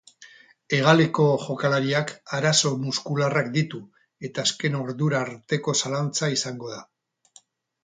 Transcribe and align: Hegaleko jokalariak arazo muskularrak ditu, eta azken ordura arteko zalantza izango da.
Hegaleko 0.77 1.25
jokalariak 1.43 2.13
arazo 2.37 2.71
muskularrak 2.87 3.53
ditu, 3.59 3.83
eta 4.31 4.47
azken 4.49 4.81
ordura 4.81 5.23
arteko 5.29 5.79
zalantza 5.85 6.33
izango 6.41 6.75
da. 6.77 6.83